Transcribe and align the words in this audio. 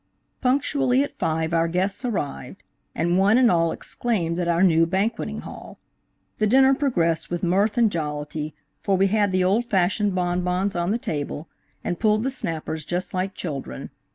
Punctually 0.41 1.03
at 1.03 1.13
five 1.13 1.53
our 1.53 1.67
guests 1.67 2.03
arrived, 2.03 2.63
and 2.95 3.19
one 3.19 3.37
and 3.37 3.51
all 3.51 3.71
exclaimed 3.71 4.39
at 4.39 4.47
our 4.47 4.63
new 4.63 4.87
banqueting 4.87 5.41
hall. 5.41 5.77
The 6.39 6.47
dinner 6.47 6.73
progressed 6.73 7.29
with 7.29 7.43
mirth 7.43 7.77
and 7.77 7.91
jollity, 7.91 8.55
for 8.79 8.97
we 8.97 9.05
had 9.05 9.31
the 9.31 9.43
old 9.43 9.63
fashioned 9.65 10.15
bonbons 10.15 10.75
on 10.75 10.89
the 10.89 10.97
table, 10.97 11.49
and 11.83 11.99
pulled 11.99 12.23
the 12.23 12.31
snappers 12.31 12.83
just 12.83 13.13
like 13.13 13.35
children. 13.35 13.91